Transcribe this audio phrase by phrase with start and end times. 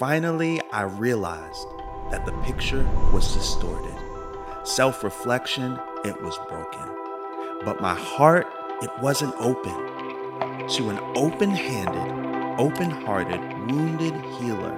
[0.00, 1.68] finally I realized
[2.10, 3.94] that the picture was distorted.
[4.64, 6.88] Self reflection, it was broken.
[7.66, 8.46] But my heart,
[8.80, 9.74] it wasn't open
[10.70, 14.74] to an open handed, open hearted, wounded healer.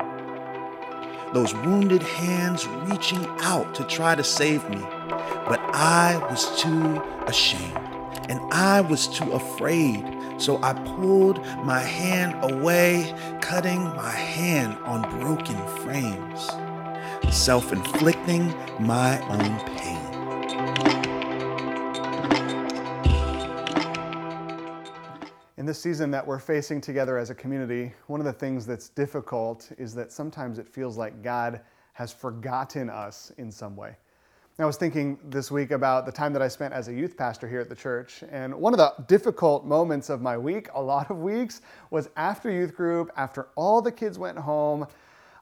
[1.33, 4.81] Those wounded hands reaching out to try to save me.
[5.47, 7.79] But I was too ashamed
[8.29, 10.12] and I was too afraid.
[10.43, 16.49] So I pulled my hand away, cutting my hand on broken frames,
[17.33, 18.49] self inflicting
[18.81, 20.03] my own pain.
[25.59, 28.89] In this season that we're facing together as a community, one of the things that's
[28.89, 31.61] difficult is that sometimes it feels like God
[31.93, 33.95] has forgotten us in some way.
[34.63, 37.49] I was thinking this week about the time that I spent as a youth pastor
[37.49, 38.23] here at the church.
[38.31, 42.49] And one of the difficult moments of my week, a lot of weeks, was after
[42.49, 44.87] youth group, after all the kids went home.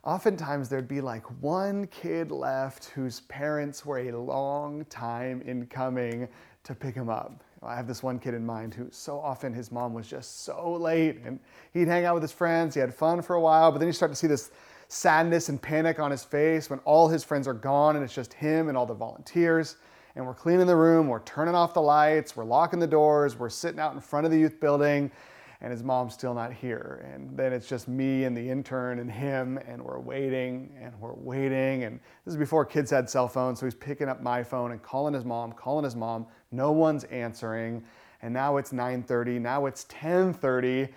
[0.04, 6.26] Oftentimes there'd be like one kid left whose parents were a long time in coming
[6.64, 7.44] to pick him up.
[7.62, 10.72] I have this one kid in mind who so often his mom was just so
[10.72, 11.38] late and
[11.74, 13.92] he'd hang out with his friends, he had fun for a while, but then you
[13.92, 14.50] start to see this
[14.92, 18.34] sadness and panic on his face when all his friends are gone and it's just
[18.34, 19.76] him and all the volunteers.
[20.16, 23.50] And we're cleaning the room, we're turning off the lights, we're locking the doors, we're
[23.50, 25.12] sitting out in front of the youth building,
[25.60, 27.08] and his mom's still not here.
[27.14, 31.14] And then it's just me and the intern and him, and we're waiting and we're
[31.14, 31.84] waiting.
[31.84, 34.82] And this is before kids had cell phones, so he's picking up my phone and
[34.82, 36.26] calling his mom, calling his mom.
[36.50, 37.84] No one's answering.
[38.22, 40.88] And now it's 9:30, now it's 10:30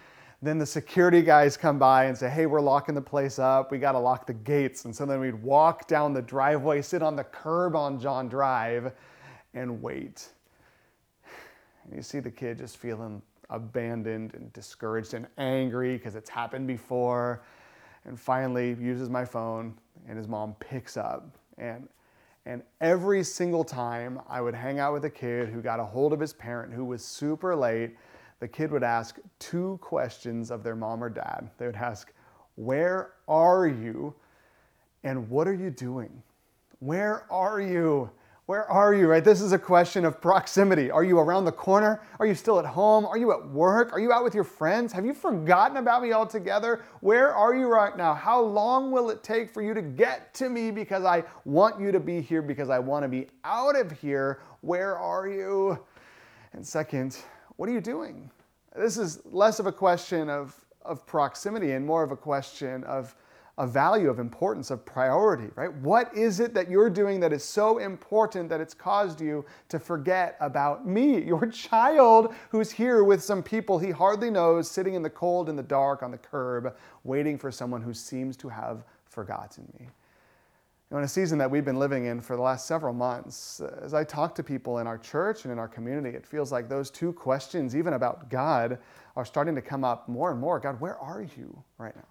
[0.43, 3.71] then the security guys come by and say, hey, we're locking the place up.
[3.71, 4.83] We got to lock the gates.
[4.83, 8.91] And so then we'd walk down the driveway, sit on the curb on John Drive,
[9.53, 10.27] and wait.
[11.85, 16.67] And you see the kid just feeling abandoned and discouraged and angry because it's happened
[16.67, 17.43] before.
[18.05, 19.73] And finally uses my phone,
[20.09, 21.37] and his mom picks up.
[21.57, 21.87] And
[22.45, 26.11] and every single time I would hang out with a kid who got a hold
[26.11, 27.95] of his parent who was super late,
[28.39, 31.49] the kid would ask two questions of their mom or dad.
[31.57, 32.11] They would ask,
[32.55, 34.13] Where are you?
[35.03, 36.23] And what are you doing?
[36.79, 38.09] Where are you?
[38.45, 39.07] Where are you?
[39.07, 39.23] Right?
[39.23, 40.91] This is a question of proximity.
[40.91, 42.01] Are you around the corner?
[42.19, 43.05] Are you still at home?
[43.05, 43.93] Are you at work?
[43.93, 44.91] Are you out with your friends?
[44.91, 46.83] Have you forgotten about me altogether?
[46.99, 48.13] Where are you right now?
[48.13, 51.93] How long will it take for you to get to me because I want you
[51.93, 54.41] to be here because I want to be out of here?
[54.59, 55.79] Where are you?
[56.51, 57.17] And second,
[57.57, 58.29] what are you doing?
[58.75, 63.15] This is less of a question of, of proximity and more of a question of,
[63.57, 65.71] of value, of importance, of priority, right?
[65.75, 69.79] What is it that you're doing that is so important that it's caused you to
[69.79, 75.03] forget about me, your child who's here with some people he hardly knows, sitting in
[75.03, 78.83] the cold, in the dark, on the curb, waiting for someone who seems to have
[79.05, 79.87] forgotten me?
[80.93, 83.79] Know, in a season that we've been living in for the last several months, uh,
[83.81, 86.69] as I talk to people in our church and in our community, it feels like
[86.69, 88.77] those two questions, even about God,
[89.15, 90.59] are starting to come up more and more.
[90.59, 92.03] God, where are you right now?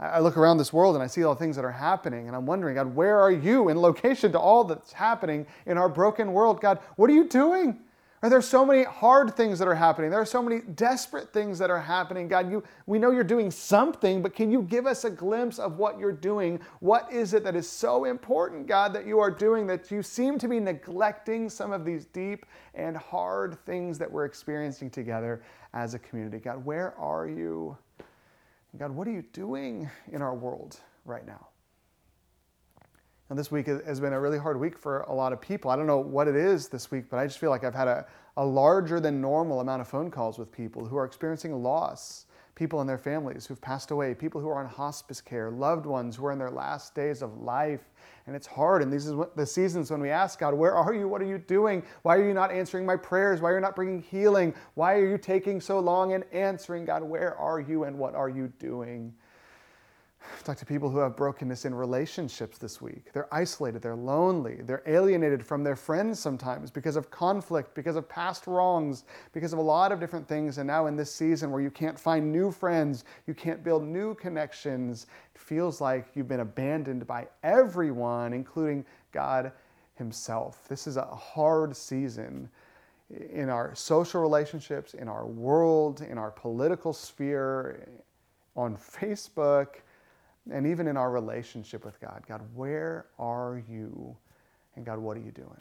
[0.00, 2.36] I look around this world and I see all the things that are happening, and
[2.36, 6.32] I'm wondering, God, where are you in location to all that's happening in our broken
[6.32, 6.60] world?
[6.60, 7.78] God, what are you doing?
[8.20, 10.10] Are there so many hard things that are happening?
[10.10, 12.26] There are so many desperate things that are happening.
[12.26, 15.78] God, you, we know you're doing something, but can you give us a glimpse of
[15.78, 16.58] what you're doing?
[16.80, 20.36] What is it that is so important, God, that you are doing that you seem
[20.38, 25.42] to be neglecting some of these deep and hard things that we're experiencing together
[25.72, 26.38] as a community?
[26.38, 27.76] God, where are you?
[28.78, 31.47] God, what are you doing in our world right now?
[33.30, 35.70] Now, this week has been a really hard week for a lot of people.
[35.70, 37.86] I don't know what it is this week, but I just feel like I've had
[37.86, 38.06] a,
[38.38, 42.24] a larger than normal amount of phone calls with people who are experiencing loss,
[42.54, 46.16] people and their families who've passed away, people who are on hospice care, loved ones
[46.16, 47.90] who are in their last days of life.
[48.26, 48.80] And it's hard.
[48.80, 51.06] And these are the seasons when we ask God, Where are you?
[51.06, 51.82] What are you doing?
[52.02, 53.42] Why are you not answering my prayers?
[53.42, 54.54] Why are you not bringing healing?
[54.72, 56.86] Why are you taking so long in answering?
[56.86, 59.12] God, where are you and what are you doing?
[60.34, 63.12] I've talked to people who have brokenness in relationships this week.
[63.12, 68.08] They're isolated, they're lonely, they're alienated from their friends sometimes because of conflict, because of
[68.08, 70.58] past wrongs, because of a lot of different things.
[70.58, 74.14] And now, in this season where you can't find new friends, you can't build new
[74.14, 79.52] connections, it feels like you've been abandoned by everyone, including God
[79.94, 80.68] Himself.
[80.68, 82.48] This is a hard season
[83.32, 87.88] in our social relationships, in our world, in our political sphere,
[88.54, 89.76] on Facebook
[90.52, 92.24] and even in our relationship with God.
[92.28, 94.16] God, where are you?
[94.76, 95.60] And God, what are you doing?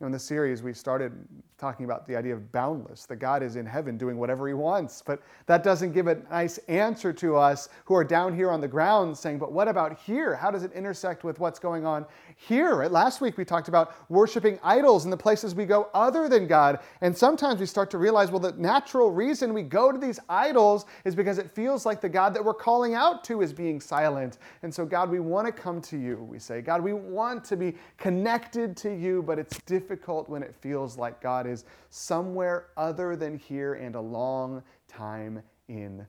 [0.00, 1.12] know, in the series, we started
[1.58, 5.02] talking about the idea of boundless, that God is in heaven doing whatever he wants.
[5.04, 8.68] But that doesn't give a nice answer to us who are down here on the
[8.68, 10.36] ground saying, but what about here?
[10.36, 12.06] How does it intersect with what's going on
[12.40, 12.76] here?
[12.76, 12.90] Right?
[12.90, 16.78] Last week we talked about worshiping idols in the places we go other than God.
[17.00, 20.86] And sometimes we start to realize, well, the natural reason we go to these idols
[21.04, 24.38] is because it feels like the God that we're calling out to is being silent.
[24.62, 26.62] And so, God, we want to come to you, we say.
[26.62, 31.20] God, we want to be connected to you, but it's difficult when it feels like
[31.20, 36.06] God is somewhere other than here and a long time in.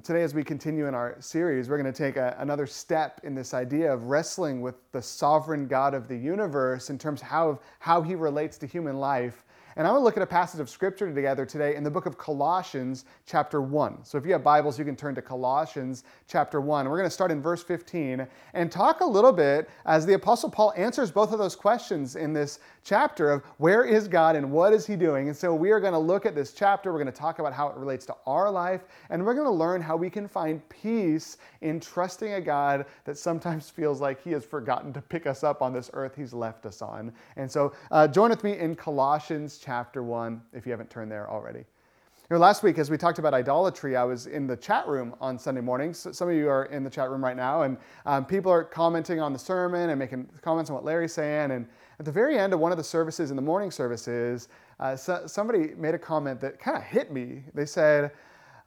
[0.00, 3.34] Today, as we continue in our series, we're going to take a, another step in
[3.34, 7.60] this idea of wrestling with the sovereign God of the universe in terms of how,
[7.78, 9.44] how he relates to human life
[9.76, 12.04] and I want to look at a passage of scripture together today in the book
[12.04, 14.04] of Colossians, chapter 1.
[14.04, 16.88] So if you have Bibles, you can turn to Colossians, chapter 1.
[16.88, 20.50] We're going to start in verse 15 and talk a little bit as the Apostle
[20.50, 24.72] Paul answers both of those questions in this chapter of where is God and what
[24.72, 25.28] is he doing.
[25.28, 26.92] And so we are going to look at this chapter.
[26.92, 29.52] We're going to talk about how it relates to our life, and we're going to
[29.52, 34.30] learn how we can find peace in trusting a God that sometimes feels like he
[34.32, 37.12] has forgotten to pick us up on this earth he's left us on.
[37.36, 41.30] And so uh, join with me in Colossians chapter 1 if you haven't turned there
[41.30, 41.64] already.
[42.32, 45.14] You know, last week, as we talked about idolatry, I was in the chat room
[45.20, 46.06] on Sunday mornings.
[46.12, 47.76] Some of you are in the chat room right now, and
[48.06, 51.50] um, people are commenting on the sermon and making comments on what Larry's saying.
[51.50, 51.66] And
[52.02, 54.48] at the very end of one of the services, in the morning services,
[54.80, 57.44] uh, so, somebody made a comment that kind of hit me.
[57.54, 58.10] They said,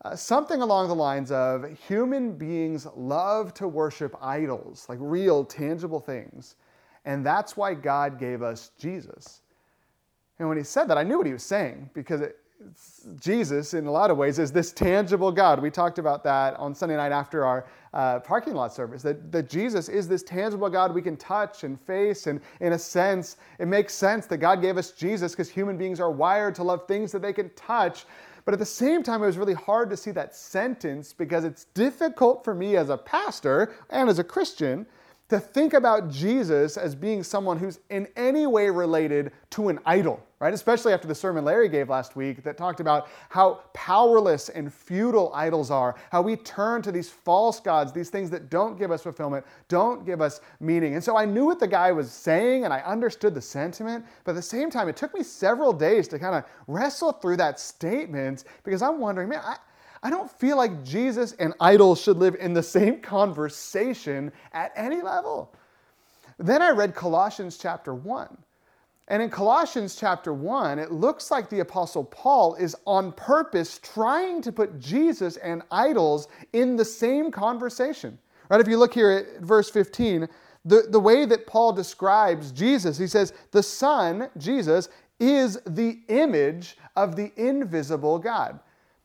[0.06, 6.00] uh, something along the lines of human beings love to worship idols, like real, tangible
[6.00, 6.56] things.
[7.04, 9.42] And that's why God gave us Jesus.
[10.40, 12.38] And when he said that, I knew what he was saying because it,
[13.20, 15.62] Jesus, in a lot of ways, is this tangible God.
[15.62, 19.50] We talked about that on Sunday night after our uh, parking lot service, that, that
[19.50, 22.28] Jesus is this tangible God we can touch and face.
[22.28, 26.02] And in a sense, it makes sense that God gave us Jesus because human beings
[26.02, 28.06] are wired to love things that they can touch.
[28.44, 31.66] But at the same time, it was really hard to see that sentence because it's
[31.74, 34.86] difficult for me as a pastor and as a Christian
[35.27, 40.24] to think about Jesus as being someone who's in any way related to an idol,
[40.39, 40.54] right?
[40.54, 45.31] Especially after the sermon Larry gave last week that talked about how powerless and futile
[45.33, 49.01] idols are, how we turn to these false gods, these things that don't give us
[49.01, 50.94] fulfillment, don't give us meaning.
[50.94, 54.31] And so I knew what the guy was saying and I understood the sentiment, but
[54.31, 57.60] at the same time, it took me several days to kind of wrestle through that
[57.60, 59.57] statement because I'm wondering, man, I,
[60.06, 65.02] I don't feel like Jesus and idols should live in the same conversation at any
[65.02, 65.52] level.
[66.38, 68.38] Then I read Colossians chapter 1.
[69.07, 74.44] And in Colossians chapter 1, it looks like the Apostle Paul is on purpose trying
[74.44, 78.19] to put Jesus and idols in the same conversation.
[78.51, 78.62] Right?
[78.62, 80.28] If you look here at verse 15,
[80.66, 86.78] the, the way that Paul describes Jesus, he says, The Son, Jesus, is the image
[86.96, 88.60] of the invisible God.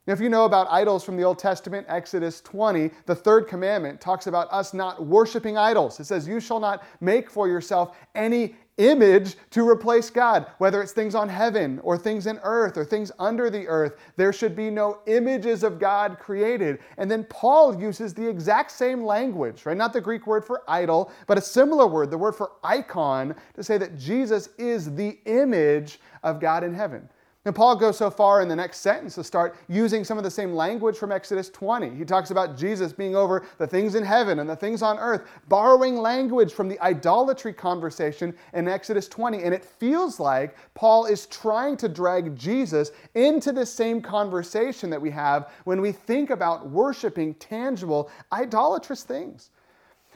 [0.06, 4.00] Now, if you know about idols from the Old Testament, Exodus 20, the third commandment
[4.00, 6.00] talks about us not worshiping idols.
[6.00, 10.92] It says, You shall not make for yourself any image to replace God, whether it's
[10.92, 13.96] things on heaven or things in earth or things under the earth.
[14.16, 16.78] There should be no images of God created.
[16.96, 19.76] And then Paul uses the exact same language, right?
[19.76, 23.62] Not the Greek word for idol, but a similar word, the word for icon, to
[23.62, 27.06] say that Jesus is the image of God in heaven.
[27.46, 30.30] And Paul goes so far in the next sentence to start using some of the
[30.30, 31.88] same language from Exodus 20.
[31.88, 35.26] He talks about Jesus being over the things in heaven and the things on earth,
[35.48, 39.42] borrowing language from the idolatry conversation in Exodus 20.
[39.42, 45.00] And it feels like Paul is trying to drag Jesus into the same conversation that
[45.00, 49.48] we have when we think about worshiping tangible, idolatrous things.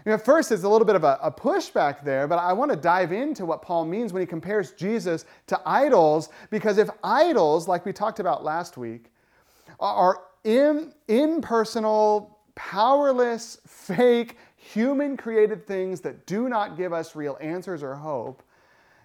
[0.04, 2.70] You know, first, it's a little bit of a, a pushback there, but I want
[2.70, 7.68] to dive into what Paul means when he compares Jesus to idols, because if idols,
[7.68, 9.11] like we talked about last week,
[9.80, 17.82] are in, impersonal, powerless, fake, human created things that do not give us real answers
[17.82, 18.42] or hope,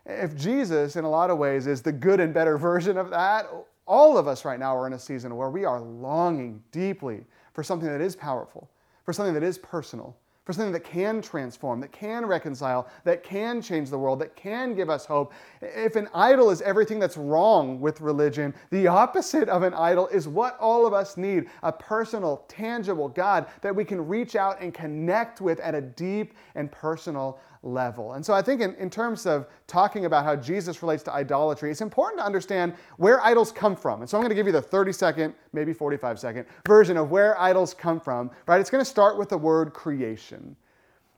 [0.06, 3.48] if Jesus, in a lot of ways, is the good and better version of that,
[3.86, 7.63] all of us right now are in a season where we are longing deeply for
[7.63, 8.70] something that is powerful,
[9.03, 10.15] for something that is personal,
[10.50, 14.74] for something that can transform, that can reconcile, that can change the world, that can
[14.74, 15.32] give us hope.
[15.62, 20.27] If an idol is everything that's wrong with religion, the opposite of an idol is
[20.27, 24.74] what all of us need a personal, tangible God that we can reach out and
[24.74, 28.13] connect with at a deep and personal level.
[28.13, 31.72] And so I think in, in terms of talking about how Jesus relates to idolatry,
[31.72, 34.01] it's important to understand where idols come from.
[34.01, 37.12] And so I'm going to give you the 30 second, maybe 45 second version of
[37.12, 38.62] where idols come from, right?
[38.62, 40.56] It's going to start with the word creation.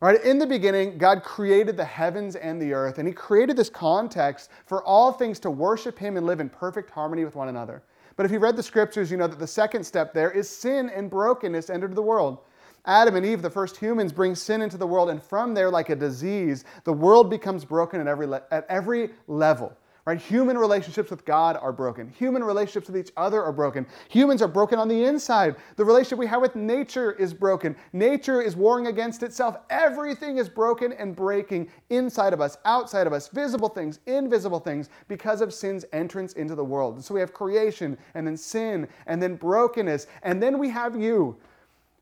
[0.01, 0.24] Right?
[0.24, 4.50] In the beginning, God created the heavens and the earth, and He created this context
[4.65, 7.83] for all things to worship Him and live in perfect harmony with one another.
[8.15, 10.89] But if you read the scriptures, you know that the second step there is sin
[10.89, 12.39] and brokenness entered the world.
[12.85, 15.89] Adam and Eve, the first humans, bring sin into the world, and from there, like
[15.89, 19.75] a disease, the world becomes broken at every, le- at every level.
[20.03, 20.19] Right?
[20.19, 22.09] Human relationships with God are broken.
[22.09, 23.85] Human relationships with each other are broken.
[24.09, 25.57] Humans are broken on the inside.
[25.75, 27.75] The relationship we have with nature is broken.
[27.93, 29.57] Nature is warring against itself.
[29.69, 34.89] Everything is broken and breaking inside of us, outside of us, visible things, invisible things,
[35.07, 36.95] because of sin's entrance into the world.
[36.95, 41.00] And so we have creation, and then sin, and then brokenness, and then we have
[41.00, 41.38] you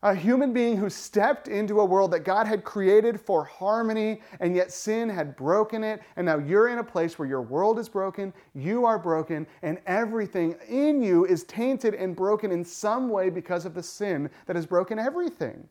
[0.02, 4.56] a human being who stepped into a world that God had created for harmony, and
[4.56, 6.02] yet sin had broken it.
[6.16, 9.80] And now you're in a place where your world is broken, you are broken, and
[9.86, 14.56] everything in you is tainted and broken in some way because of the sin that
[14.56, 15.68] has broken everything.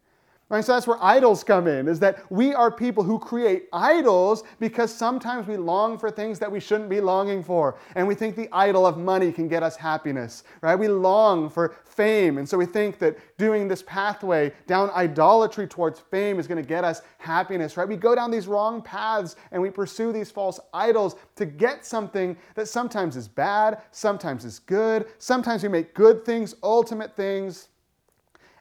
[0.51, 0.65] Right?
[0.65, 4.91] So that's where idols come in, is that we are people who create idols because
[4.91, 7.77] sometimes we long for things that we shouldn't be longing for.
[7.97, 10.75] And we think the idol of money can get us happiness, right?
[10.75, 12.39] We long for fame.
[12.39, 16.67] And so we think that doing this pathway down idolatry towards fame is going to
[16.67, 17.87] get us happiness, right?
[17.87, 22.39] We go down these wrong paths and we pursue these false idols to get something
[22.55, 25.09] that sometimes is bad, sometimes is good.
[25.19, 27.69] Sometimes we make good things ultimate things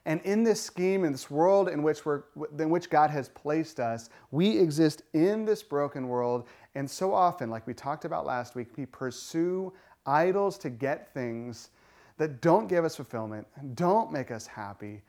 [0.04, 2.22] and in this scheme, in this world in which, we're,
[2.58, 6.46] in which God has placed us, we exist in this broken world.
[6.74, 9.72] And so often, like we talked about last week, we pursue
[10.06, 11.70] idols to get things
[12.16, 15.02] that don't give us fulfillment, don't make us happy,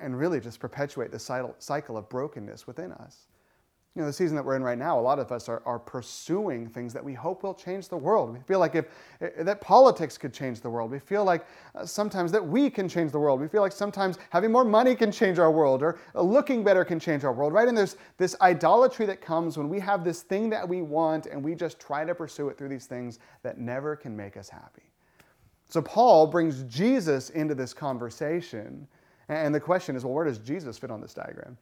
[0.00, 3.26] and really just perpetuate the cycle of brokenness within us
[3.96, 5.78] you know, the season that we're in right now, a lot of us are, are
[5.78, 8.30] pursuing things that we hope will change the world.
[8.30, 8.84] We feel like if
[9.22, 10.90] eh, that politics could change the world.
[10.90, 13.40] We feel like uh, sometimes that we can change the world.
[13.40, 16.84] We feel like sometimes having more money can change our world or uh, looking better
[16.84, 17.66] can change our world, right?
[17.66, 21.42] And there's this idolatry that comes when we have this thing that we want and
[21.42, 24.82] we just try to pursue it through these things that never can make us happy.
[25.70, 28.86] So Paul brings Jesus into this conversation.
[29.30, 31.56] And the question is, well, where does Jesus fit on this diagram?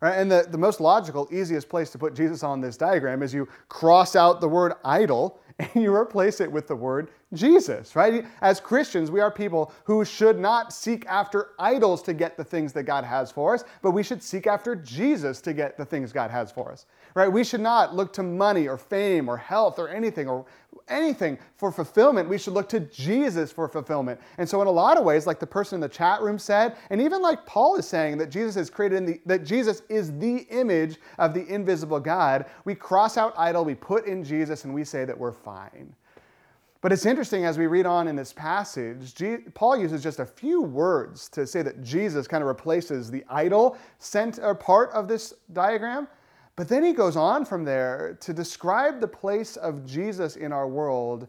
[0.00, 0.16] Right?
[0.16, 3.48] And the, the most logical, easiest place to put Jesus on this diagram is you
[3.68, 8.24] cross out the word idol and you replace it with the word Jesus, right?
[8.40, 12.72] As Christians, we are people who should not seek after idols to get the things
[12.74, 16.12] that God has for us, but we should seek after Jesus to get the things
[16.12, 16.86] God has for us,
[17.16, 17.32] right?
[17.32, 20.44] We should not look to money or fame or health or anything or
[20.86, 22.28] anything for fulfillment.
[22.28, 24.20] We should look to Jesus for fulfillment.
[24.36, 26.76] And so, in a lot of ways, like the person in the chat room said,
[26.90, 30.16] and even like Paul is saying that Jesus is created in the that Jesus is
[30.18, 34.74] the image of the invisible God, we cross out idol, we put in Jesus, and
[34.74, 35.94] we say that we're fine.
[36.82, 39.14] But it's interesting as we read on in this passage,
[39.54, 43.78] Paul uses just a few words to say that Jesus kind of replaces the idol
[43.98, 46.06] sent center part of this diagram.
[46.56, 50.66] But then he goes on from there to describe the place of Jesus in our
[50.66, 51.28] world,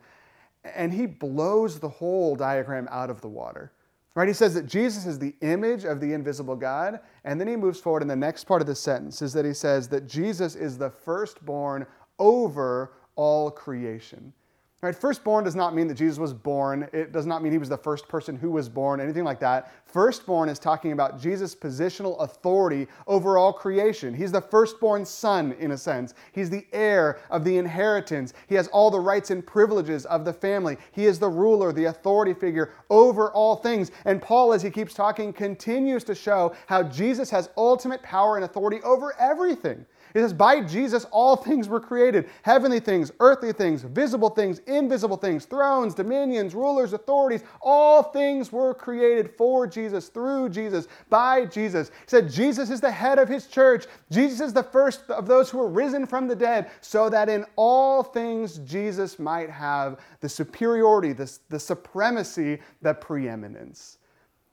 [0.63, 3.73] and he blows the whole diagram out of the water.
[4.15, 4.27] Right?
[4.27, 7.79] He says that Jesus is the image of the invisible God, and then he moves
[7.79, 10.77] forward in the next part of the sentence is that he says that Jesus is
[10.77, 11.85] the firstborn
[12.17, 14.33] over all creation.
[14.79, 14.95] Right?
[14.95, 16.87] Firstborn does not mean that Jesus was born.
[16.93, 19.71] It does not mean he was the first person who was born, anything like that.
[19.85, 24.13] Firstborn is talking about Jesus' positional authority over all creation.
[24.13, 26.13] He's the firstborn son, in a sense.
[26.31, 28.33] He's the heir of the inheritance.
[28.45, 30.77] He has all the rights and privileges of the family.
[30.91, 33.89] He is the ruler, the authority figure over all things.
[34.05, 38.45] And Paul, as he keeps talking, continues to show how Jesus has ultimate power and
[38.45, 39.87] authority over everything.
[40.17, 45.15] It says, By Jesus all things were created heavenly things, earthly things, visible things, invisible
[45.15, 47.43] things, thrones, dominions, rulers, authorities.
[47.61, 51.89] All things were created for Jesus, through Jesus, by Jesus.
[51.89, 53.85] He said, Jesus is the head of his church.
[54.09, 57.45] Jesus is the first of those who were risen from the dead, so that in
[57.55, 63.99] all things Jesus might have the superiority, the, the supremacy, the preeminence.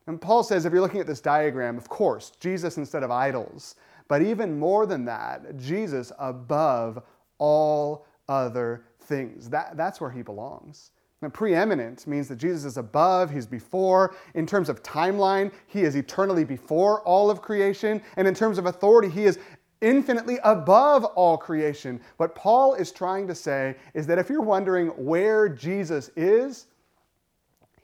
[0.06, 3.76] And Paul says, if you're looking at this diagram, of course, Jesus instead of idols.
[4.08, 7.02] But even more than that, Jesus above
[7.38, 9.48] all other things.
[9.48, 10.90] That, that's where he belongs.
[11.22, 14.14] Now, preeminent means that Jesus is above, he's before.
[14.34, 18.02] In terms of timeline, he is eternally before all of creation.
[18.16, 19.38] And in terms of authority, he is
[19.80, 22.00] infinitely above all creation.
[22.18, 26.66] What Paul is trying to say is that if you're wondering where Jesus is,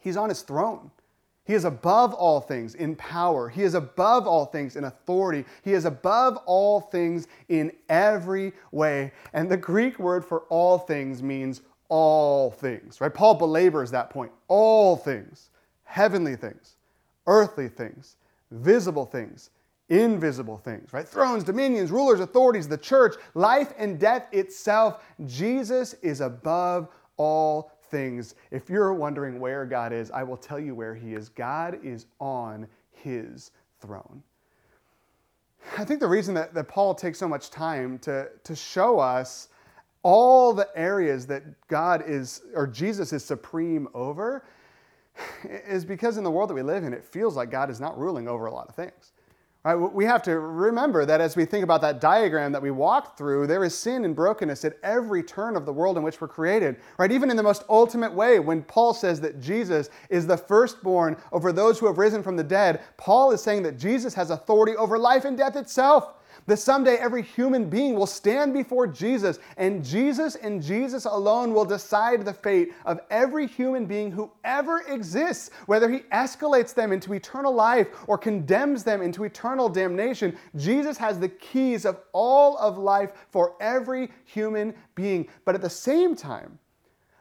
[0.00, 0.90] he's on his throne.
[1.50, 3.48] He is above all things in power.
[3.48, 5.44] He is above all things in authority.
[5.64, 9.10] He is above all things in every way.
[9.32, 13.12] And the Greek word for all things means all things, right?
[13.12, 14.30] Paul belabors that point.
[14.46, 15.50] All things,
[15.82, 16.76] heavenly things,
[17.26, 18.14] earthly things,
[18.52, 19.50] visible things,
[19.88, 21.08] invisible things, right?
[21.08, 25.02] Thrones, dominions, rulers, authorities, the church, life and death itself.
[25.26, 28.34] Jesus is above all things.
[28.50, 31.28] If you're wondering where God is, I will tell you where He is.
[31.28, 34.22] God is on His throne.
[35.76, 39.48] I think the reason that, that Paul takes so much time to, to show us
[40.02, 44.44] all the areas that God is, or Jesus is supreme over,
[45.68, 47.98] is because in the world that we live in, it feels like God is not
[47.98, 49.12] ruling over a lot of things.
[49.62, 49.74] Right?
[49.74, 53.46] We have to remember that as we think about that diagram that we walked through,
[53.46, 56.76] there is sin and brokenness at every turn of the world in which we're created.
[56.96, 57.12] Right?
[57.12, 61.52] Even in the most ultimate way, when Paul says that Jesus is the firstborn over
[61.52, 64.98] those who have risen from the dead, Paul is saying that Jesus has authority over
[64.98, 66.14] life and death itself
[66.46, 71.64] that someday every human being will stand before Jesus, and Jesus and Jesus alone will
[71.64, 77.14] decide the fate of every human being who ever exists, whether he escalates them into
[77.14, 80.36] eternal life or condemns them into eternal damnation.
[80.56, 85.28] Jesus has the keys of all of life for every human being.
[85.44, 86.58] But at the same time,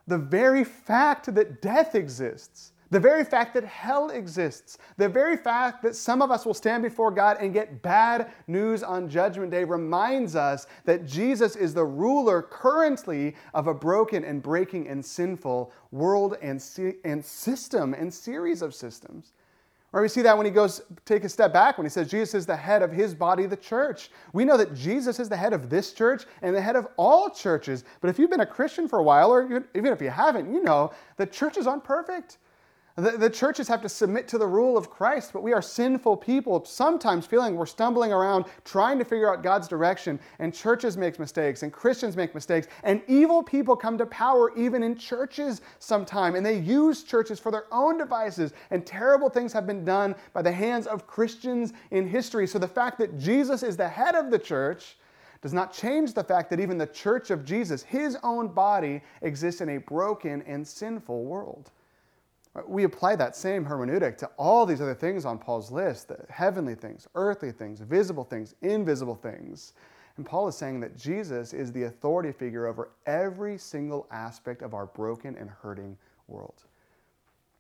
[0.08, 5.84] the very fact that death exists, the very fact that hell exists, the very fact
[5.84, 9.64] that some of us will stand before God and get bad news on Judgment Day
[9.64, 15.72] reminds us that Jesus is the ruler currently of a broken and breaking and sinful
[15.92, 16.64] world and,
[17.04, 19.34] and system and series of systems.
[19.92, 22.36] Or we see that when he goes take a step back when he says Jesus
[22.36, 24.12] is the head of his body, the church.
[24.34, 27.30] We know that Jesus is the head of this church and the head of all
[27.30, 27.84] churches.
[28.00, 30.62] But if you've been a Christian for a while, or even if you haven't, you
[30.62, 32.38] know that churches aren't perfect.
[33.00, 36.18] The, the, churches have to submit to the rule of Christ, but we are sinful
[36.18, 41.18] people, sometimes feeling we're stumbling around trying to figure out God's direction, and churches make
[41.18, 46.36] mistakes, and Christians make mistakes, and evil people come to power even in churches sometime,
[46.36, 50.42] and they use churches for their own devices, and terrible things have been done by
[50.42, 52.48] the hands of Christians in history.
[52.48, 54.98] So the fact that Jesus is the head of the church
[55.42, 59.62] does not change the fact that even the church of Jesus, his own body, exists
[59.62, 61.72] in a broken and sinful world.
[62.68, 66.76] We apply that same hermeneutic to all these other things on Paul's list the heavenly
[66.76, 69.74] things, earthly things, visible things, invisible things.
[70.18, 74.74] And Paul is saying that Jesus is the authority figure over every single aspect of
[74.74, 76.66] our broken and hurting world.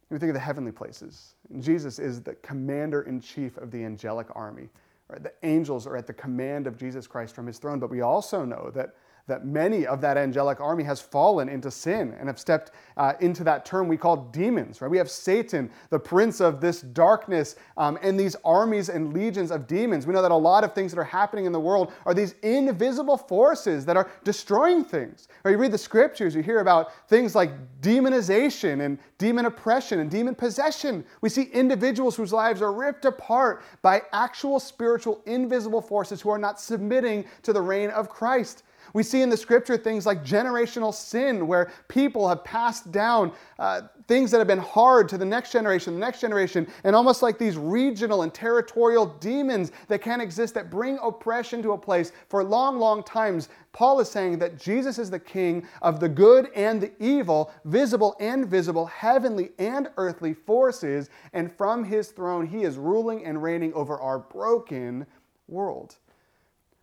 [0.10, 1.36] We think of the heavenly places.
[1.60, 4.69] Jesus is the commander in chief of the angelic army.
[5.08, 5.21] Right?
[5.21, 8.43] The angels are at the command of Jesus Christ from his throne, but we also
[8.43, 8.95] know that
[9.29, 13.43] that many of that angelic army has fallen into sin and have stepped uh, into
[13.45, 14.91] that term we call demons, right?
[14.91, 19.67] We have Satan, the prince of this darkness, um, and these armies and legions of
[19.67, 20.05] demons.
[20.05, 22.35] We know that a lot of things that are happening in the world are these
[22.43, 25.29] invisible forces that are destroying things.
[25.43, 25.51] Right?
[25.51, 30.35] You read the scriptures, you hear about things like demonization and demon oppression and demon
[30.35, 31.05] possession.
[31.21, 36.37] We see individuals whose lives are ripped apart by actual spiritual invisible forces who are
[36.37, 38.63] not submitting to the reign of Christ.
[38.93, 43.82] We see in the scripture things like generational sin, where people have passed down uh,
[44.08, 47.38] things that have been hard to the next generation, the next generation, and almost like
[47.38, 52.43] these regional and territorial demons that can exist that bring oppression to a place for
[52.43, 53.49] long, long times.
[53.71, 58.15] Paul is saying that Jesus is the king of the good and the evil, visible
[58.19, 63.73] and visible, heavenly and earthly forces, and from his throne he is ruling and reigning
[63.73, 65.06] over our broken
[65.47, 65.97] world.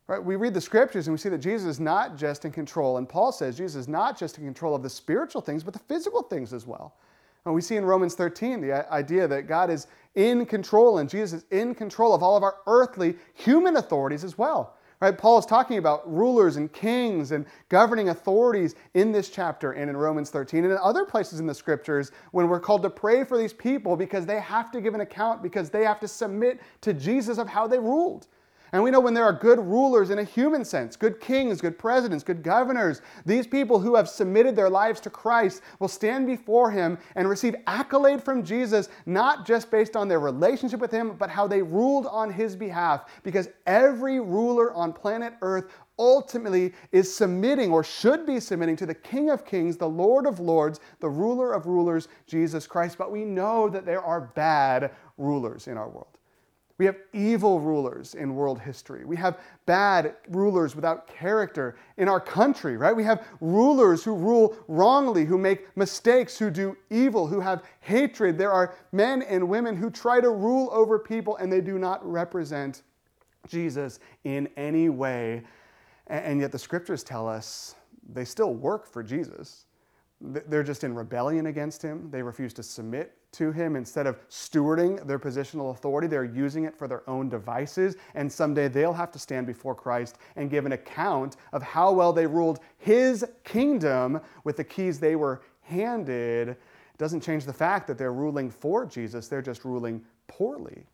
[0.09, 0.23] Right?
[0.23, 3.09] We read the scriptures and we see that Jesus is not just in control, and
[3.09, 6.23] Paul says Jesus is not just in control of the spiritual things, but the physical
[6.23, 6.95] things as well.
[7.45, 11.43] And we see in Romans 13 the idea that God is in control and Jesus
[11.43, 14.77] is in control of all of our earthly human authorities as well.
[14.99, 15.17] Right?
[15.17, 19.97] Paul is talking about rulers and kings and governing authorities in this chapter and in
[19.97, 23.37] Romans 13 and in other places in the scriptures when we're called to pray for
[23.37, 26.95] these people because they have to give an account because they have to submit to
[26.95, 28.27] Jesus of how they ruled.
[28.73, 31.79] And we know when there are good rulers in a human sense, good kings, good
[31.79, 36.71] presidents, good governors, these people who have submitted their lives to Christ will stand before
[36.71, 41.31] him and receive accolade from Jesus, not just based on their relationship with him, but
[41.31, 43.09] how they ruled on his behalf.
[43.23, 45.67] Because every ruler on planet Earth
[45.99, 50.41] ultimately is submitting or should be submitting to the King of Kings, the Lord of
[50.41, 52.99] Lords, the ruler of rulers, Jesus Christ.
[52.99, 56.16] But we know that there are bad rulers in our world.
[56.79, 59.07] We have evil rulers in world history.
[59.07, 62.95] We have bad rulers without character in our country, right?
[62.95, 68.37] We have rulers who rule wrongly, who make mistakes, who do evil, who have hatred.
[68.37, 72.07] There are men and women who try to rule over people and they do not
[72.07, 72.83] represent
[73.49, 75.45] Jesus in any way.
[76.09, 77.75] And yet the scriptures tell us
[78.13, 79.65] they still work for Jesus.
[80.21, 82.11] They're just in rebellion against him.
[82.11, 83.77] They refuse to submit to him.
[83.77, 87.97] Instead of stewarding their positional authority, they're using it for their own devices.
[88.15, 92.13] And someday they'll have to stand before Christ and give an account of how well
[92.13, 96.49] they ruled his kingdom with the keys they were handed.
[96.49, 100.87] It doesn't change the fact that they're ruling for Jesus, they're just ruling poorly.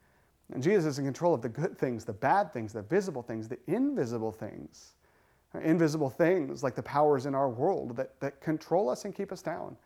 [0.52, 3.48] And Jesus is in control of the good things, the bad things, the visible things,
[3.48, 4.94] the invisible things.
[5.62, 9.42] Invisible things like the powers in our world that, that control us and keep us
[9.42, 9.76] down.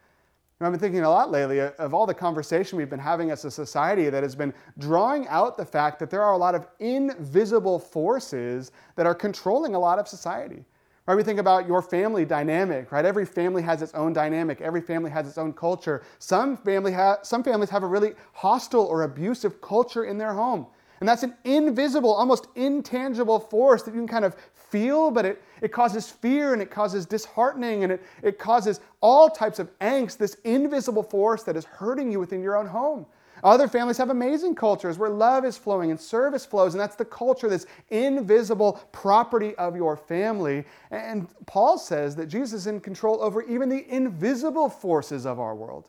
[0.59, 3.51] I've been thinking a lot lately of all the conversation we've been having as a
[3.51, 7.79] society that has been drawing out the fact that there are a lot of invisible
[7.79, 10.64] forces that are controlling a lot of society.
[11.07, 11.14] Right?
[11.14, 13.05] We think about your family dynamic, right?
[13.05, 14.62] Every family has its own dynamic.
[14.62, 16.03] Every family has its own culture.
[16.21, 20.66] Some, family ha- some families have a really hostile or abusive culture in their home.
[21.01, 24.35] And that's an invisible, almost intangible force that you can kind of
[24.70, 29.29] feel, but it, it causes fear and it causes disheartening and it, it causes all
[29.29, 33.07] types of angst, this invisible force that is hurting you within your own home.
[33.44, 37.05] Other families have amazing cultures where love is flowing and service flows, and that's the
[37.05, 40.64] culture, this invisible property of your family.
[40.90, 45.55] And Paul says that Jesus is in control over even the invisible forces of our
[45.55, 45.88] world.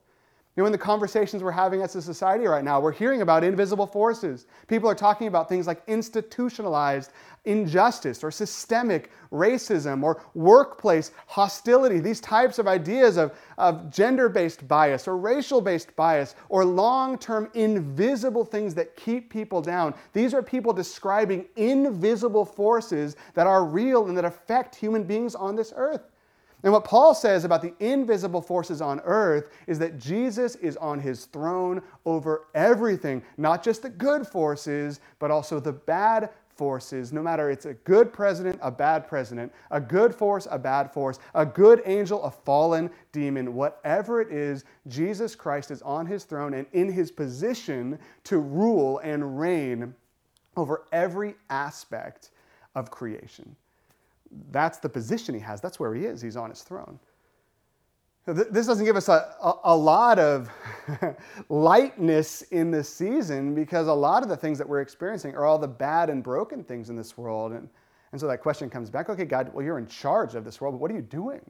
[0.57, 3.43] You know, in the conversations we're having as a society right now, we're hearing about
[3.43, 4.47] invisible forces.
[4.67, 7.11] People are talking about things like institutionalized
[7.45, 14.67] injustice or systemic racism or workplace hostility, these types of ideas of, of gender based
[14.67, 19.93] bias or racial based bias or long term invisible things that keep people down.
[20.13, 25.55] These are people describing invisible forces that are real and that affect human beings on
[25.55, 26.01] this earth.
[26.67, 30.99] And what Paul says about the invisible forces on earth is that Jesus is on
[30.99, 37.23] his throne over everything, not just the good forces, but also the bad forces, no
[37.23, 41.45] matter it's a good president, a bad president, a good force, a bad force, a
[41.45, 46.67] good angel, a fallen demon, whatever it is, Jesus Christ is on his throne and
[46.73, 49.95] in his position to rule and reign
[50.57, 52.31] over every aspect
[52.75, 53.55] of creation.
[54.51, 55.61] That's the position he has.
[55.61, 56.21] That's where he is.
[56.21, 56.99] He's on his throne.
[58.25, 60.49] This doesn't give us a, a, a lot of
[61.49, 65.57] lightness in this season because a lot of the things that we're experiencing are all
[65.57, 67.53] the bad and broken things in this world.
[67.53, 67.69] And,
[68.11, 70.73] and so that question comes back okay, God, well, you're in charge of this world,
[70.73, 71.41] but what are you doing?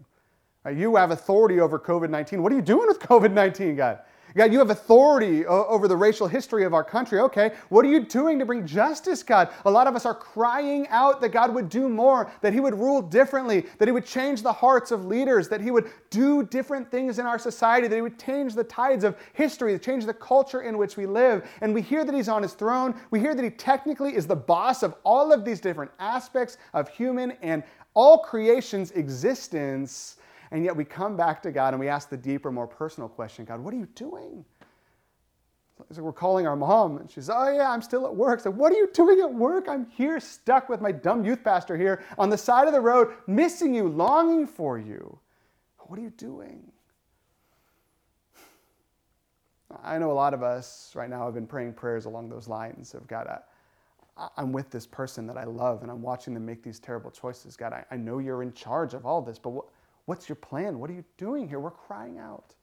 [0.71, 2.43] You have authority over COVID 19.
[2.43, 3.99] What are you doing with COVID 19, God?
[4.35, 7.19] God, you have authority uh, over the racial history of our country.
[7.19, 9.49] Okay, what are you doing to bring justice, God?
[9.65, 12.77] A lot of us are crying out that God would do more, that He would
[12.77, 16.91] rule differently, that He would change the hearts of leaders, that He would do different
[16.91, 20.61] things in our society, that He would change the tides of history, change the culture
[20.61, 21.47] in which we live.
[21.61, 22.95] And we hear that He's on His throne.
[23.11, 26.89] We hear that He technically is the boss of all of these different aspects of
[26.89, 27.63] human and
[27.93, 30.17] all creation's existence.
[30.51, 33.45] And yet we come back to God and we ask the deeper, more personal question
[33.45, 34.45] God, what are you doing?
[35.91, 38.39] So we're calling our mom, and she's, oh yeah, I'm still at work.
[38.39, 39.67] So what are you doing at work?
[39.69, 43.13] I'm here stuck with my dumb youth pastor here on the side of the road,
[43.27, 45.19] missing you, longing for you.
[45.79, 46.71] What are you doing?
[49.83, 52.93] I know a lot of us right now have been praying prayers along those lines
[52.93, 53.27] of God,
[54.17, 57.11] I, I'm with this person that I love and I'm watching them make these terrible
[57.11, 57.55] choices.
[57.55, 59.65] God, I, I know you're in charge of all this, but what,
[60.07, 60.79] What's your plan?
[60.79, 61.59] What are you doing here?
[61.59, 62.55] We're crying out.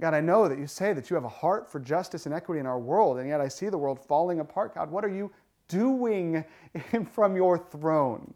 [0.00, 2.60] God, I know that you say that you have a heart for justice and equity
[2.60, 4.74] in our world, and yet I see the world falling apart.
[4.74, 5.30] God, what are you
[5.68, 6.42] doing
[7.12, 8.32] from your throne?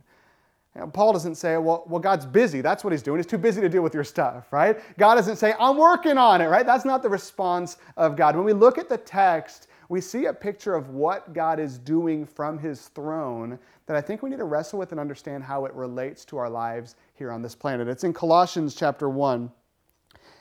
[0.74, 2.60] And Paul doesn't say, well, well, God's busy.
[2.60, 3.20] That's what he's doing.
[3.20, 4.78] He's too busy to deal with your stuff, right?
[4.98, 6.66] God doesn't say, I'm working on it, right?
[6.66, 8.36] That's not the response of God.
[8.36, 12.26] When we look at the text, we see a picture of what God is doing
[12.26, 15.74] from his throne that I think we need to wrestle with and understand how it
[15.74, 17.88] relates to our lives here on this planet.
[17.88, 19.50] It's in Colossians chapter 1.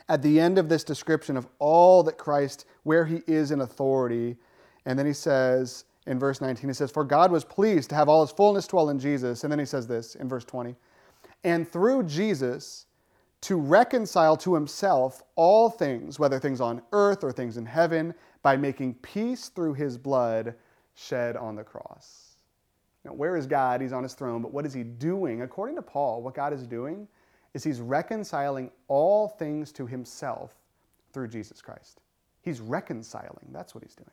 [0.09, 4.37] At the end of this description of all that Christ, where he is in authority,
[4.85, 8.09] and then he says in verse 19, he says, For God was pleased to have
[8.09, 9.43] all his fullness dwell in Jesus.
[9.43, 10.75] And then he says this in verse 20,
[11.43, 12.85] and through Jesus,
[13.41, 18.55] to reconcile to himself all things, whether things on earth or things in heaven, by
[18.55, 20.53] making peace through his blood
[20.93, 22.35] shed on the cross.
[23.03, 23.81] Now, where is God?
[23.81, 25.41] He's on his throne, but what is he doing?
[25.41, 27.07] According to Paul, what God is doing
[27.53, 30.53] is he's reconciling all things to himself
[31.11, 32.01] through Jesus Christ.
[32.41, 33.47] He's reconciling.
[33.51, 34.09] That's what he's doing.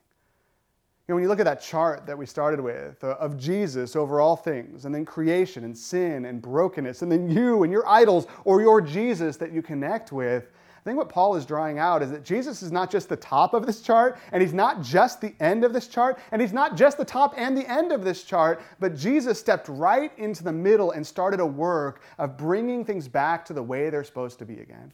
[1.07, 3.95] You know, when you look at that chart that we started with uh, of Jesus
[3.95, 7.87] over all things, and then creation and sin and brokenness, and then you and your
[7.87, 12.01] idols or your Jesus that you connect with, I think what Paul is drawing out
[12.01, 15.21] is that Jesus is not just the top of this chart, and he's not just
[15.21, 18.03] the end of this chart, and he's not just the top and the end of
[18.03, 22.83] this chart, but Jesus stepped right into the middle and started a work of bringing
[22.83, 24.91] things back to the way they're supposed to be again.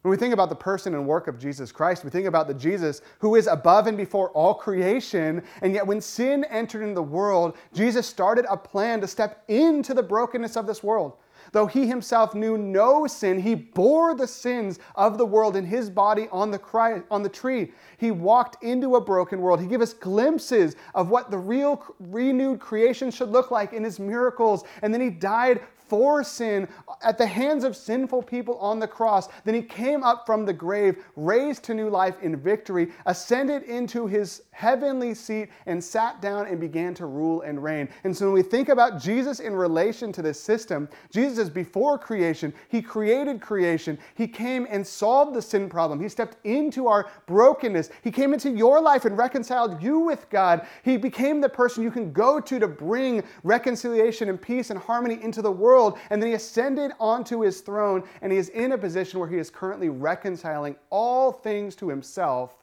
[0.00, 2.54] When we think about the person and work of Jesus Christ, we think about the
[2.54, 5.42] Jesus who is above and before all creation.
[5.60, 9.92] And yet, when sin entered into the world, Jesus started a plan to step into
[9.92, 11.14] the brokenness of this world.
[11.52, 15.90] Though he himself knew no sin, he bore the sins of the world in his
[15.90, 17.72] body on the, cry, on the tree.
[17.98, 19.60] He walked into a broken world.
[19.60, 23.98] He gave us glimpses of what the real renewed creation should look like in his
[23.98, 24.64] miracles.
[24.82, 26.68] And then he died for sin
[27.02, 29.28] at the hands of sinful people on the cross.
[29.44, 34.06] Then he came up from the grave, raised to new life in victory, ascended into
[34.06, 37.88] his heavenly seat, and sat down and began to rule and reign.
[38.04, 41.98] And so when we think about Jesus in relation to this system, Jesus is before
[41.98, 42.52] creation.
[42.68, 43.98] He created creation.
[44.14, 46.00] He came and solved the sin problem.
[46.00, 47.90] He stepped into our brokenness.
[48.02, 50.66] He came into your life and reconciled you with God.
[50.82, 55.22] He became the person you can go to to bring reconciliation and peace and harmony
[55.22, 55.98] into the world world.
[56.10, 59.38] And then he ascended onto his throne, and he is in a position where he
[59.38, 62.62] is currently reconciling all things to himself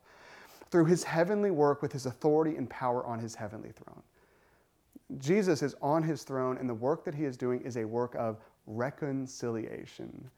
[0.72, 4.02] through his heavenly work with his authority and power on his heavenly throne.
[5.20, 8.16] Jesus is on his throne, and the work that he is doing is a work
[8.16, 10.30] of reconciliation.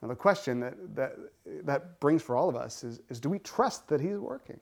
[0.00, 1.16] Now, the question that, that,
[1.64, 4.60] that brings for all of us is, is do we trust that he's working?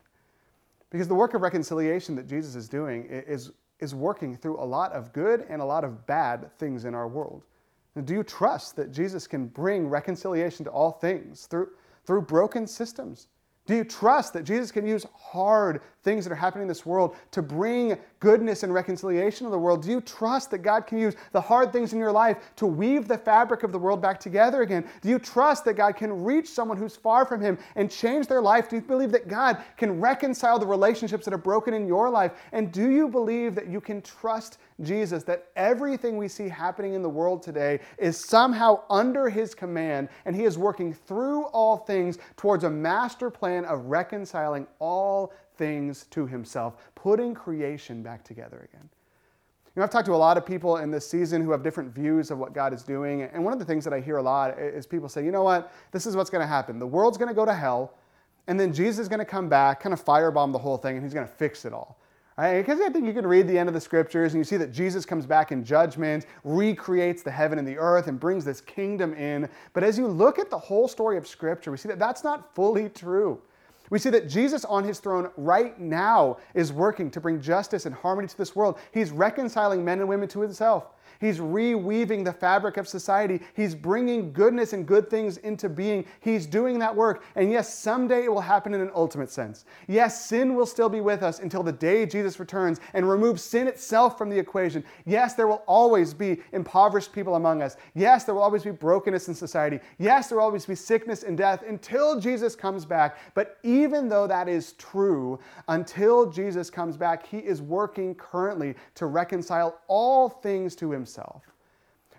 [0.90, 4.92] Because the work of reconciliation that Jesus is doing is, is working through a lot
[4.92, 7.42] of good and a lot of bad things in our world.
[7.96, 11.70] And do you trust that Jesus can bring reconciliation to all things through,
[12.06, 13.28] through broken systems?
[13.66, 17.16] Do you trust that Jesus can use hard things that are happening in this world
[17.30, 19.82] to bring goodness and reconciliation to the world?
[19.82, 23.08] Do you trust that God can use the hard things in your life to weave
[23.08, 24.86] the fabric of the world back together again?
[25.02, 28.42] Do you trust that God can reach someone who's far from Him and change their
[28.42, 28.68] life?
[28.68, 32.32] Do you believe that God can reconcile the relationships that are broken in your life?
[32.52, 37.02] And do you believe that you can trust Jesus that everything we see happening in
[37.02, 42.18] the world today is somehow under His command and He is working through all things
[42.36, 48.88] towards a master plan of reconciling all things to himself, putting creation back together again.
[49.76, 51.94] You know, I've talked to a lot of people in this season who have different
[51.94, 53.22] views of what God is doing.
[53.22, 55.44] And one of the things that I hear a lot is people say, you know
[55.44, 56.80] what, this is what's going to happen.
[56.80, 57.94] The world's going to go to hell,
[58.48, 61.04] and then Jesus is going to come back, kind of firebomb the whole thing, and
[61.04, 62.00] he's going to fix it all.
[62.36, 62.62] Right?
[62.62, 64.72] Because I think you can read the end of the scriptures and you see that
[64.72, 69.12] Jesus comes back in judgment, recreates the heaven and the earth, and brings this kingdom
[69.12, 69.46] in.
[69.74, 72.54] But as you look at the whole story of scripture, we see that that's not
[72.54, 73.42] fully true.
[73.90, 77.94] We see that Jesus on his throne right now is working to bring justice and
[77.94, 78.78] harmony to this world.
[78.92, 80.86] He's reconciling men and women to himself.
[81.20, 83.40] He's reweaving the fabric of society.
[83.54, 86.06] He's bringing goodness and good things into being.
[86.20, 87.22] He's doing that work.
[87.36, 89.66] And yes, someday it will happen in an ultimate sense.
[89.86, 93.68] Yes, sin will still be with us until the day Jesus returns and removes sin
[93.68, 94.82] itself from the equation.
[95.04, 97.76] Yes, there will always be impoverished people among us.
[97.94, 99.78] Yes, there will always be brokenness in society.
[99.98, 103.18] Yes, there will always be sickness and death until Jesus comes back.
[103.34, 109.04] But even though that is true, until Jesus comes back, he is working currently to
[109.04, 111.42] reconcile all things to himself himself.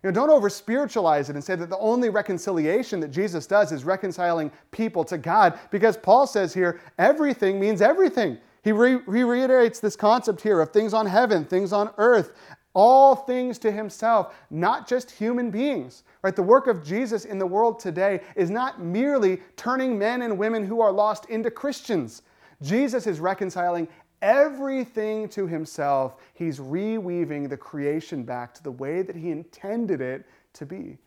[0.03, 3.71] You know, don't over spiritualize it and say that the only reconciliation that Jesus does
[3.71, 8.37] is reconciling people to God, because Paul says here, everything means everything.
[8.63, 12.33] He, re- he reiterates this concept here of things on heaven, things on earth,
[12.73, 16.03] all things to himself, not just human beings.
[16.23, 16.35] Right?
[16.35, 20.65] The work of Jesus in the world today is not merely turning men and women
[20.65, 22.23] who are lost into Christians.
[22.61, 23.87] Jesus is reconciling
[24.21, 30.25] everything to himself, he's reweaving the creation back to the way that he intended it
[30.53, 30.97] to be.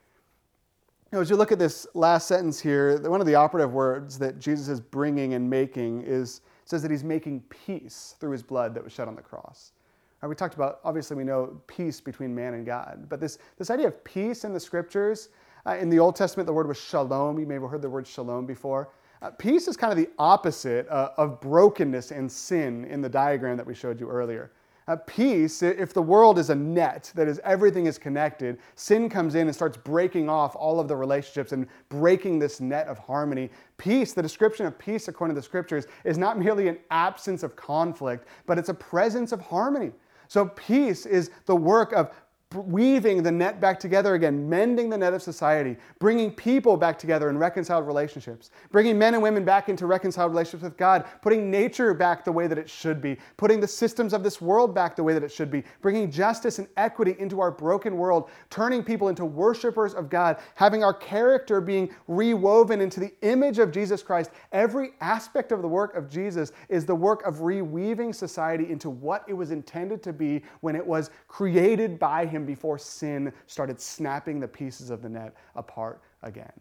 [1.12, 4.40] Know, as you look at this last sentence here, one of the operative words that
[4.40, 8.83] Jesus is bringing and making is says that he's making peace through his blood that
[8.83, 9.72] was shed on the cross.
[10.20, 13.70] Right, we talked about, obviously, we know peace between man and God, but this, this
[13.70, 15.29] idea of peace in the scriptures,
[15.66, 17.38] uh, in the Old Testament, the word was shalom.
[17.38, 18.90] You may have heard the word shalom before.
[19.24, 23.56] Uh, peace is kind of the opposite uh, of brokenness and sin in the diagram
[23.56, 24.52] that we showed you earlier.
[24.87, 29.34] Uh, peace, if the world is a net, that is, everything is connected, sin comes
[29.34, 33.48] in and starts breaking off all of the relationships and breaking this net of harmony.
[33.78, 37.56] Peace, the description of peace according to the scriptures, is not merely an absence of
[37.56, 39.92] conflict, but it's a presence of harmony.
[40.28, 42.10] So, peace is the work of
[42.54, 47.30] weaving the net back together again, mending the net of society, bringing people back together
[47.30, 51.94] in reconciled relationships, bringing men and women back into reconciled relationships with God, putting nature
[51.94, 55.02] back the way that it should be, putting the systems of this world back the
[55.02, 59.08] way that it should be, bringing justice and equity into our broken world, turning people
[59.08, 64.30] into worshipers of God, having our character being rewoven into the image of Jesus Christ.
[64.52, 69.24] Every aspect of the work of Jesus is the work of reweaving society into what
[69.28, 74.40] it was intended to be when it was created by Him before sin started snapping
[74.40, 76.52] the pieces of the net apart again.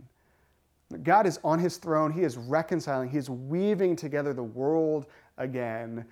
[1.02, 2.12] God is on his throne.
[2.12, 6.06] He is reconciling, he is weaving together the world again.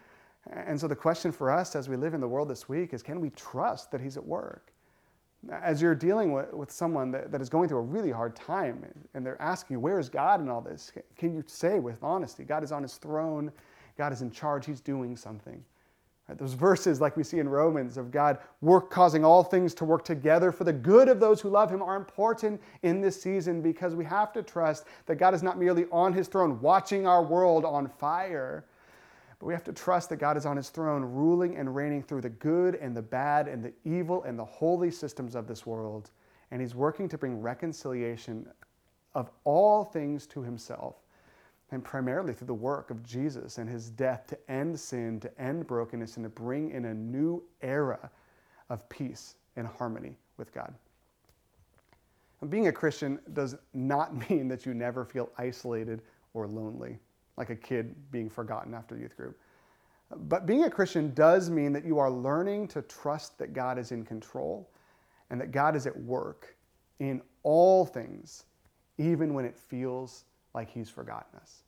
[0.52, 3.04] And so the question for us as we live in the world this week is
[3.04, 4.74] can we trust that he's at work?
[5.52, 8.86] As you're dealing with, with someone that, that is going through a really hard time
[9.14, 10.92] and they're asking you, where is God in all this?
[11.16, 13.52] Can you say with honesty, God is on his throne,
[13.98, 15.64] God is in charge, he's doing something?
[16.38, 20.06] Those verses, like we see in Romans, of God work causing all things to work
[20.06, 23.96] together for the good of those who love Him, are important in this season because
[23.96, 27.66] we have to trust that God is not merely on His throne watching our world
[27.66, 28.66] on fire,
[29.40, 32.22] but we have to trust that God is on His throne ruling and reigning through
[32.22, 36.12] the good and the bad and the evil and the holy systems of this world.
[36.52, 38.48] And He's working to bring reconciliation
[39.16, 41.01] of all things to Himself
[41.72, 45.66] and primarily through the work of Jesus and his death to end sin, to end
[45.68, 48.10] brokenness, and to bring in a new era
[48.70, 50.74] of peace and harmony with God.
[52.50, 56.02] Being a Christian does not mean that you never feel isolated
[56.34, 57.00] or lonely,
[57.38, 59.40] like a kid being forgotten after youth group.
[60.14, 63.94] But being a Christian does mean that you are learning to trust that God is
[63.94, 64.70] in control
[65.30, 66.58] and that God is at work
[67.00, 68.44] in all things,
[68.98, 71.64] even when it feels like He's forgotten us.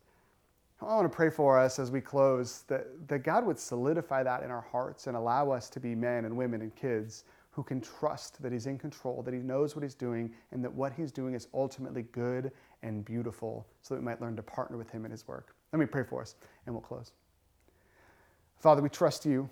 [0.81, 4.43] I want to pray for us as we close that, that God would solidify that
[4.43, 7.79] in our hearts and allow us to be men and women and kids who can
[7.79, 11.11] trust that He's in control, that He knows what He's doing, and that what He's
[11.11, 15.05] doing is ultimately good and beautiful so that we might learn to partner with Him
[15.05, 15.55] in His work.
[15.71, 17.13] Let me pray for us, and we'll close.
[18.59, 19.49] Father, we trust you.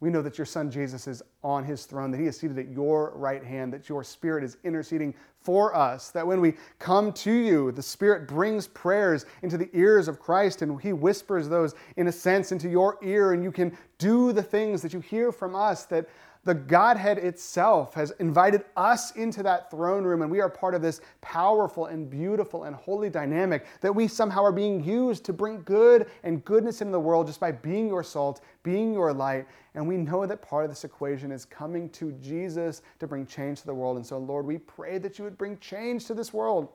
[0.00, 2.68] We know that your son Jesus is on his throne, that he is seated at
[2.68, 7.32] your right hand, that your spirit is interceding for us, that when we come to
[7.32, 12.06] you, the spirit brings prayers into the ears of Christ and he whispers those, in
[12.06, 15.56] a sense, into your ear, and you can do the things that you hear from
[15.56, 16.08] us that
[16.48, 20.80] the Godhead itself has invited us into that throne room, and we are part of
[20.80, 25.60] this powerful and beautiful and holy dynamic that we somehow are being used to bring
[25.64, 29.46] good and goodness into the world just by being your salt, being your light.
[29.74, 33.60] And we know that part of this equation is coming to Jesus to bring change
[33.60, 33.98] to the world.
[33.98, 36.70] And so, Lord, we pray that you would bring change to this world.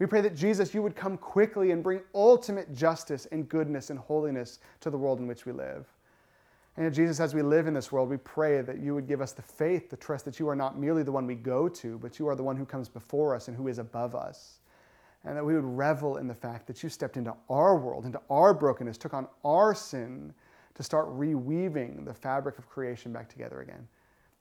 [0.00, 3.98] We pray that Jesus, you would come quickly and bring ultimate justice and goodness and
[4.00, 5.86] holiness to the world in which we live.
[6.76, 9.32] And Jesus, as we live in this world, we pray that you would give us
[9.32, 12.18] the faith, the trust that you are not merely the one we go to, but
[12.18, 14.58] you are the one who comes before us and who is above us.
[15.24, 18.20] And that we would revel in the fact that you stepped into our world, into
[18.28, 20.34] our brokenness, took on our sin
[20.74, 23.86] to start reweaving the fabric of creation back together again.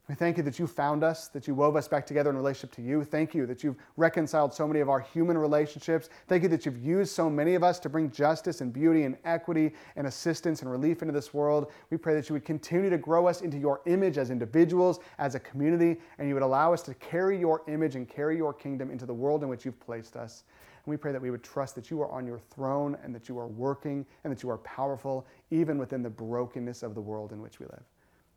[0.09, 2.75] We thank you that you found us, that you wove us back together in relationship
[2.75, 3.05] to you.
[3.05, 6.09] Thank you that you've reconciled so many of our human relationships.
[6.27, 9.15] Thank you that you've used so many of us to bring justice and beauty and
[9.23, 11.71] equity and assistance and relief into this world.
[11.89, 15.35] We pray that you would continue to grow us into your image as individuals, as
[15.35, 18.91] a community, and you would allow us to carry your image and carry your kingdom
[18.91, 20.43] into the world in which you've placed us.
[20.85, 23.29] And we pray that we would trust that you are on your throne and that
[23.29, 27.31] you are working and that you are powerful, even within the brokenness of the world
[27.31, 27.83] in which we live.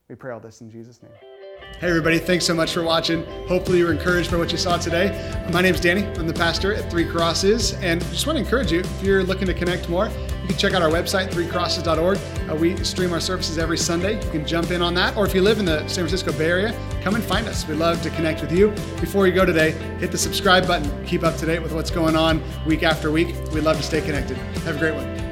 [0.08, 1.35] We pray all this in Jesus' name.
[1.78, 3.22] Hey, everybody, thanks so much for watching.
[3.46, 5.10] Hopefully, you were encouraged by what you saw today.
[5.52, 6.04] My name is Danny.
[6.04, 9.46] I'm the pastor at Three Crosses, and just want to encourage you if you're looking
[9.46, 12.18] to connect more, you can check out our website, threecrosses.org.
[12.50, 14.14] Uh, we stream our services every Sunday.
[14.24, 16.48] You can jump in on that, or if you live in the San Francisco Bay
[16.48, 17.68] Area, come and find us.
[17.68, 18.70] We'd love to connect with you.
[18.98, 21.04] Before you go today, hit the subscribe button.
[21.04, 23.34] Keep up to date with what's going on week after week.
[23.52, 24.38] We'd love to stay connected.
[24.38, 25.25] Have a great one.